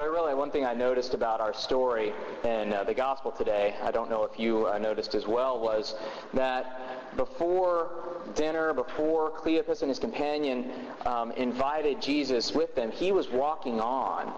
[0.00, 2.12] Really, one thing I noticed about our story
[2.44, 5.96] in uh, the gospel today, I don't know if you uh, noticed as well, was
[6.34, 10.70] that before dinner, before Cleopas and his companion
[11.04, 14.32] um, invited Jesus with them, he was walking on.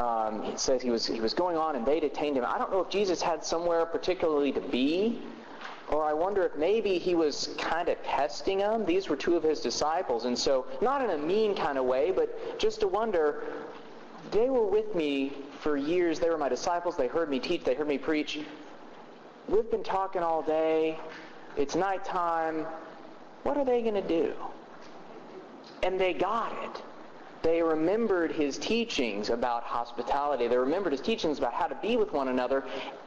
[0.00, 2.44] Um, it says he was he was going on, and they detained him.
[2.44, 5.22] I don't know if Jesus had somewhere particularly to be,
[5.90, 8.84] or I wonder if maybe he was kind of testing them.
[8.84, 12.10] These were two of his disciples, and so not in a mean kind of way,
[12.10, 13.44] but just to wonder
[14.30, 16.18] they were with me for years.
[16.18, 16.96] They were my disciples.
[16.96, 17.64] They heard me teach.
[17.64, 18.40] They heard me preach.
[19.48, 20.98] We've been talking all day.
[21.56, 22.66] It's nighttime.
[23.42, 24.34] What are they going to do?
[25.82, 26.82] And they got it.
[27.42, 30.48] They remembered his teachings about hospitality.
[30.48, 32.64] They remembered his teachings about how to be with one another.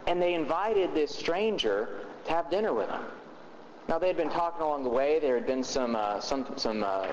[0.08, 3.04] And they invited this stranger to have dinner with them.
[3.88, 5.20] Now, they had been talking along the way.
[5.20, 7.08] There had been some, uh, some, some uh,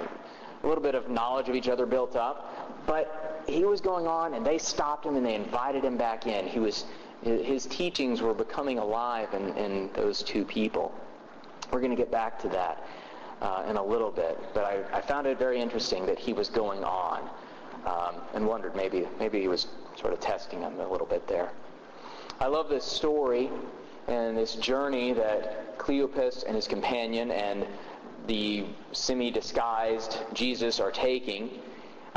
[0.62, 2.77] a little bit of knowledge of each other built up.
[2.88, 6.46] But he was going on, and they stopped him and they invited him back in.
[6.46, 6.86] He was,
[7.22, 10.92] his teachings were becoming alive in, in those two people.
[11.70, 12.82] We're going to get back to that
[13.42, 16.48] uh, in a little bit, but I, I, found it very interesting that he was
[16.48, 17.28] going on,
[17.84, 21.50] um, and wondered maybe maybe he was sort of testing him a little bit there.
[22.40, 23.50] I love this story
[24.08, 27.66] and this journey that Cleopas and his companion and
[28.26, 31.50] the semi-disguised Jesus are taking.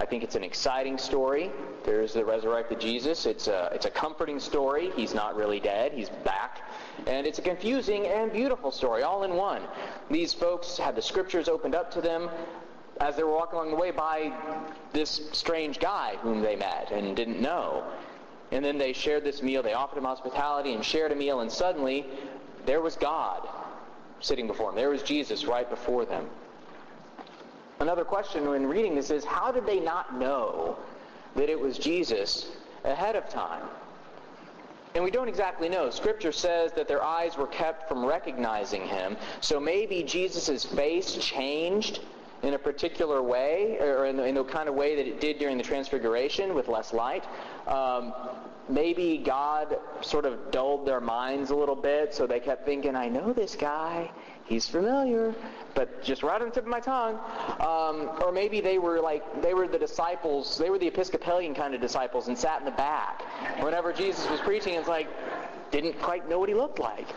[0.01, 1.51] I think it's an exciting story.
[1.83, 3.27] There's the resurrected Jesus.
[3.27, 4.89] It's a, it's a comforting story.
[4.95, 5.91] He's not really dead.
[5.91, 6.63] He's back.
[7.05, 9.61] And it's a confusing and beautiful story, all in one.
[10.09, 12.31] These folks had the scriptures opened up to them
[12.99, 14.33] as they were walking along the way by
[14.91, 17.83] this strange guy whom they met and didn't know.
[18.51, 19.61] And then they shared this meal.
[19.61, 21.41] They offered him hospitality and shared a meal.
[21.41, 22.07] And suddenly,
[22.65, 23.47] there was God
[24.19, 24.77] sitting before them.
[24.77, 26.27] There was Jesus right before them.
[27.81, 30.77] Another question when reading this is, how did they not know
[31.35, 32.51] that it was Jesus
[32.83, 33.63] ahead of time?
[34.93, 35.89] And we don't exactly know.
[35.89, 39.17] Scripture says that their eyes were kept from recognizing him.
[39.39, 42.01] So maybe Jesus' face changed
[42.43, 45.39] in a particular way, or in the, in the, kind of way that it did
[45.39, 47.23] during the Transfiguration with less light.
[47.67, 48.13] Um,
[48.69, 53.09] maybe God sort of dulled their minds a little bit, so they kept thinking, I
[53.09, 54.11] know this guy.
[54.45, 55.33] He's familiar,
[55.75, 57.15] but just right on the tip of my tongue.
[57.59, 61.73] Um, or maybe they were like, they were the disciples, they were the Episcopalian kind
[61.73, 63.23] of disciples and sat in the back.
[63.63, 65.07] Whenever Jesus was preaching, it's like,
[65.71, 67.07] didn't quite know what he looked like.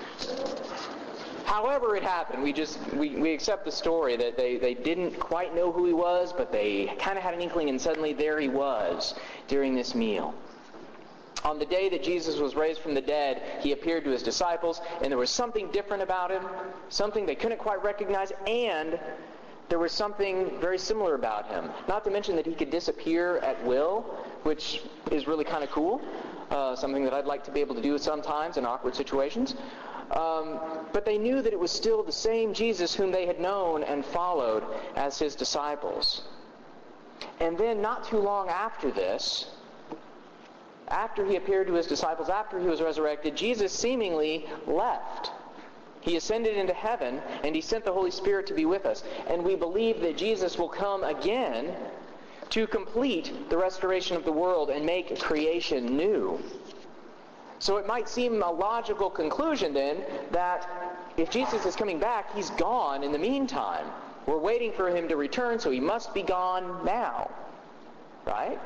[1.54, 5.54] However it happened, we just we, we accept the story that they, they didn't quite
[5.54, 8.48] know who he was, but they kind of had an inkling, and suddenly there he
[8.48, 9.14] was
[9.46, 10.34] during this meal.
[11.44, 14.80] On the day that Jesus was raised from the dead, he appeared to his disciples,
[15.00, 16.42] and there was something different about him,
[16.88, 18.98] something they couldn't quite recognize, and
[19.68, 21.70] there was something very similar about him.
[21.86, 24.00] Not to mention that he could disappear at will,
[24.42, 24.82] which
[25.12, 26.02] is really kind of cool.
[26.50, 29.54] Uh, something that I'd like to be able to do sometimes in awkward situations.
[30.10, 30.60] Um,
[30.92, 34.04] but they knew that it was still the same Jesus whom they had known and
[34.04, 34.64] followed
[34.96, 36.22] as his disciples.
[37.40, 39.46] And then, not too long after this,
[40.88, 45.30] after he appeared to his disciples, after he was resurrected, Jesus seemingly left.
[46.00, 49.02] He ascended into heaven and he sent the Holy Spirit to be with us.
[49.26, 51.74] And we believe that Jesus will come again
[52.50, 56.38] to complete the restoration of the world and make creation new.
[57.64, 60.68] So it might seem a logical conclusion then that
[61.16, 63.86] if Jesus is coming back, he's gone in the meantime.
[64.26, 67.30] We're waiting for him to return, so he must be gone now.
[68.26, 68.60] Right?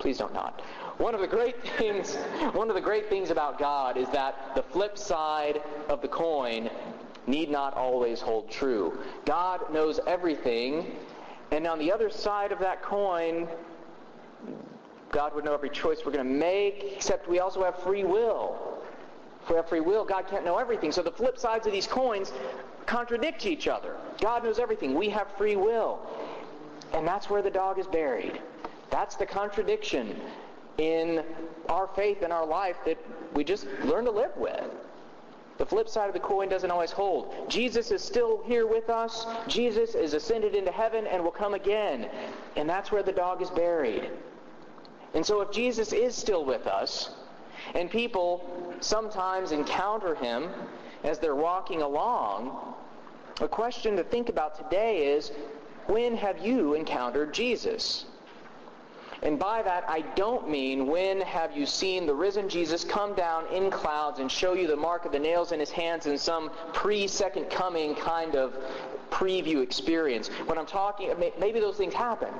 [0.00, 0.60] Please don't nod.
[0.96, 2.16] One of the great things,
[2.52, 6.70] one of the great things about God is that the flip side of the coin
[7.28, 8.98] need not always hold true.
[9.24, 10.96] God knows everything,
[11.52, 13.46] and on the other side of that coin,
[15.10, 18.56] God would know every choice we're going to make, except we also have free will.
[19.42, 20.92] If we have free will, God can't know everything.
[20.92, 22.32] So the flip sides of these coins
[22.86, 23.96] contradict each other.
[24.20, 24.94] God knows everything.
[24.94, 26.00] We have free will.
[26.92, 28.40] And that's where the dog is buried.
[28.90, 30.20] That's the contradiction
[30.78, 31.24] in
[31.68, 32.98] our faith and our life that
[33.34, 34.64] we just learn to live with.
[35.58, 37.34] The flip side of the coin doesn't always hold.
[37.48, 39.26] Jesus is still here with us.
[39.48, 42.08] Jesus is ascended into heaven and will come again.
[42.56, 44.08] And that's where the dog is buried.
[45.14, 47.10] And so if Jesus is still with us,
[47.74, 48.48] and people
[48.80, 50.50] sometimes encounter him
[51.04, 52.74] as they're walking along,
[53.40, 55.32] a question to think about today is,
[55.86, 58.04] when have you encountered Jesus?
[59.22, 63.52] And by that, I don't mean when have you seen the risen Jesus come down
[63.52, 66.50] in clouds and show you the mark of the nails in his hands in some
[66.72, 68.56] pre-second coming kind of
[69.10, 70.28] preview experience.
[70.46, 72.32] When I'm talking, maybe those things happen.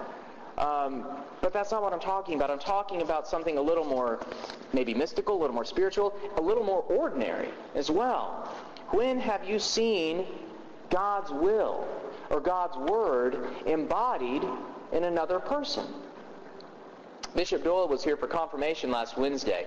[0.58, 1.06] Um,
[1.40, 2.50] but that's not what I'm talking about.
[2.50, 4.18] I'm talking about something a little more
[4.72, 8.48] maybe mystical, a little more spiritual, a little more ordinary as well.
[8.90, 10.26] When have you seen
[10.90, 11.86] God's will
[12.30, 14.42] or God's word embodied
[14.92, 15.86] in another person?
[17.36, 19.66] Bishop Doyle was here for confirmation last Wednesday,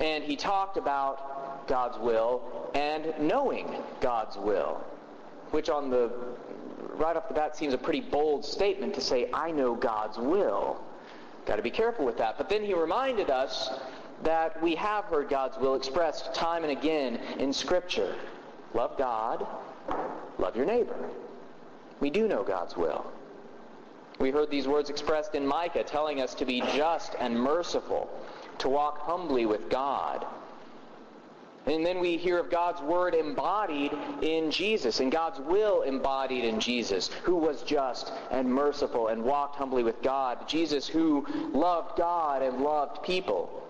[0.00, 4.82] and he talked about God's will and knowing God's will,
[5.50, 6.10] which on the
[6.96, 10.82] right off the bat seems a pretty bold statement to say, I know God's will.
[11.46, 12.38] Got to be careful with that.
[12.38, 13.70] But then he reminded us
[14.22, 18.14] that we have heard God's will expressed time and again in Scripture.
[18.72, 19.46] Love God,
[20.38, 20.96] love your neighbor.
[22.00, 23.06] We do know God's will.
[24.18, 28.08] We heard these words expressed in Micah telling us to be just and merciful,
[28.58, 30.24] to walk humbly with God,
[31.66, 36.60] and then we hear of God's word embodied in Jesus, and God's will embodied in
[36.60, 40.46] Jesus, who was just and merciful and walked humbly with God.
[40.46, 43.62] Jesus who loved God and loved people.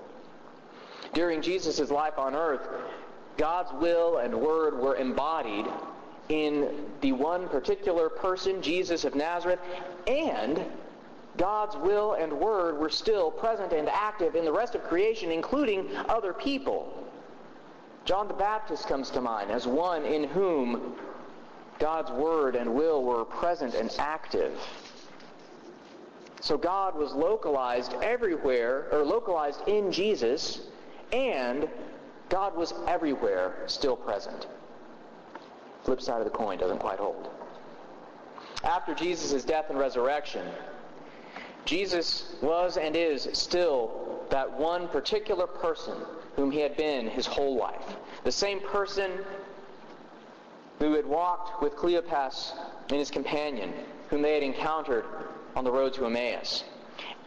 [1.12, 2.67] During Jesus' life on earth,
[3.37, 5.67] God's will and word were embodied
[6.29, 9.61] in the one particular person, Jesus of Nazareth,
[10.06, 10.64] and
[11.37, 15.88] God's will and word were still present and active in the rest of creation, including
[16.08, 17.03] other people.
[18.04, 20.94] John the Baptist comes to mind as one in whom
[21.78, 24.52] God's word and will were present and active.
[26.40, 30.60] So God was localized everywhere, or localized in Jesus,
[31.12, 31.66] and
[32.28, 34.46] God was everywhere still present.
[35.84, 37.30] Flip side of the coin doesn't quite hold.
[38.62, 40.46] After Jesus' death and resurrection,
[41.64, 45.94] Jesus was and is still that one particular person
[46.36, 47.96] whom he had been his whole life.
[48.25, 49.10] The same person
[50.78, 52.52] who had walked with Cleopas
[52.88, 53.72] and his companion,
[54.10, 55.04] whom they had encountered
[55.54, 56.64] on the road to Emmaus.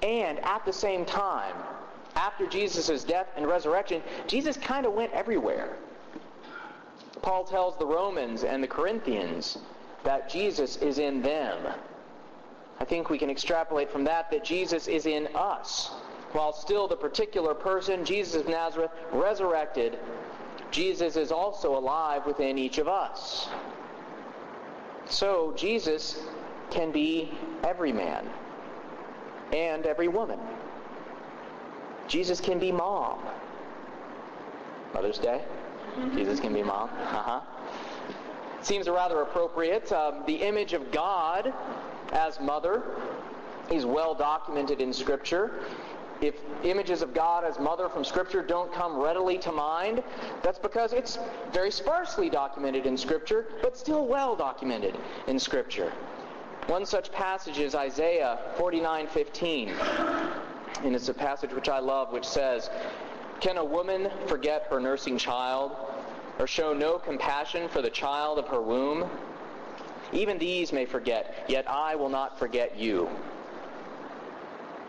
[0.02, 1.56] And at the same time,
[2.16, 5.78] after Jesus' death and resurrection, Jesus kind of went everywhere.
[7.22, 9.58] Paul tells the Romans and the Corinthians
[10.04, 11.74] that Jesus is in them.
[12.80, 15.92] I think we can extrapolate from that that Jesus is in us
[16.38, 19.98] while still the particular person, Jesus of Nazareth, resurrected,
[20.70, 23.50] Jesus is also alive within each of us.
[25.06, 26.20] So Jesus
[26.70, 27.32] can be
[27.64, 28.30] every man
[29.52, 30.40] and every woman.
[32.08, 33.20] Jesus can be mom.
[34.94, 35.44] Mother's Day?
[35.96, 36.18] Mm-hmm.
[36.18, 36.90] Jesus can be mom.
[36.90, 37.42] Uh-huh.
[38.62, 39.92] Seems rather appropriate.
[39.92, 41.52] Um, the image of God
[42.12, 42.84] as mother
[43.72, 45.64] is well documented in Scripture
[46.22, 50.04] if images of God as mother from Scripture don't come readily to mind,
[50.42, 51.20] that's because it's
[51.52, 54.98] very sparsely documented in Scripture, but still well documented
[55.28, 55.92] in Scripture.
[56.68, 59.70] One such passage is Isaiah 49:15.
[60.84, 62.70] And it's a passage which I love which says,
[63.40, 65.76] "Can a woman forget her nursing child
[66.40, 69.10] or show no compassion for the child of her womb?
[70.12, 73.10] Even these may forget, yet I will not forget you."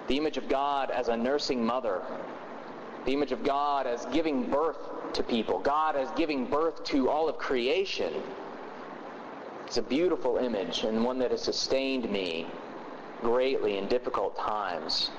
[0.09, 2.03] The image of God as a nursing mother,
[3.05, 4.79] the image of God as giving birth
[5.13, 8.13] to people, God as giving birth to all of creation.
[9.67, 12.47] It's a beautiful image and one that has sustained me
[13.21, 15.11] greatly in difficult times.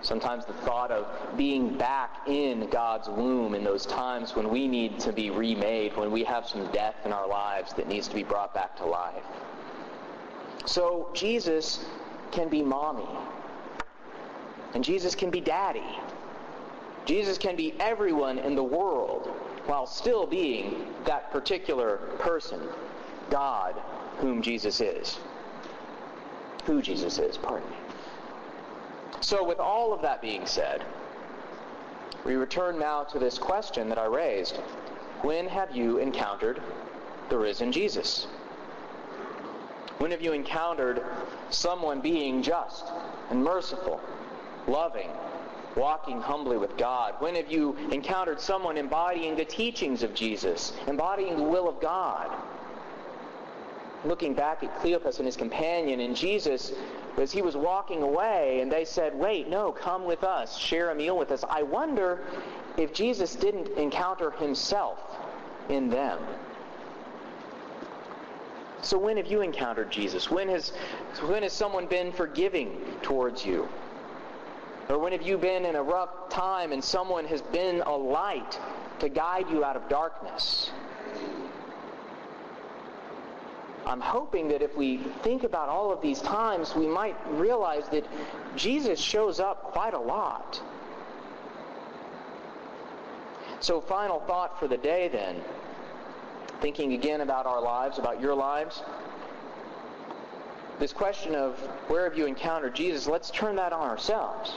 [0.00, 4.98] Sometimes the thought of being back in God's womb in those times when we need
[5.00, 8.22] to be remade, when we have some death in our lives that needs to be
[8.22, 9.24] brought back to life.
[10.66, 11.84] So Jesus
[12.30, 13.08] can be mommy.
[14.74, 15.98] And Jesus can be daddy.
[17.04, 19.26] Jesus can be everyone in the world
[19.66, 22.60] while still being that particular person,
[23.30, 23.74] God,
[24.18, 25.18] whom Jesus is.
[26.64, 27.76] Who Jesus is, pardon me.
[29.20, 30.84] So with all of that being said,
[32.24, 34.56] we return now to this question that I raised.
[35.22, 36.62] When have you encountered
[37.30, 38.24] the risen Jesus?
[39.98, 41.02] When have you encountered
[41.50, 42.84] someone being just
[43.30, 44.00] and merciful
[44.68, 45.10] loving,
[45.76, 47.14] walking humbly with God?
[47.18, 52.30] When have you encountered someone embodying the teachings of Jesus, embodying the will of God?
[54.04, 56.72] Looking back at Cleopas and his companion and Jesus,
[57.16, 60.94] as he was walking away, and they said, Wait, no, come with us, share a
[60.94, 61.44] meal with us.
[61.48, 62.24] I wonder
[62.76, 64.98] if Jesus didn't encounter himself
[65.68, 66.20] in them.
[68.80, 70.30] So when have you encountered Jesus?
[70.30, 70.70] When has,
[71.26, 73.68] when has someone been forgiving towards you?
[74.88, 78.58] Or when have you been in a rough time and someone has been a light
[79.00, 80.70] to guide you out of darkness?
[83.84, 88.06] I'm hoping that if we think about all of these times, we might realize that
[88.56, 90.60] Jesus shows up quite a lot.
[93.60, 95.40] So final thought for the day then,
[96.60, 98.82] thinking again about our lives, about your lives,
[100.78, 104.56] this question of where have you encountered Jesus, let's turn that on ourselves.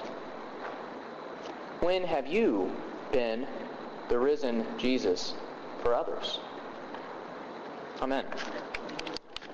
[1.81, 2.71] When have you
[3.11, 3.47] been
[4.07, 5.33] the risen Jesus
[5.81, 6.39] for others?
[7.99, 8.23] Amen.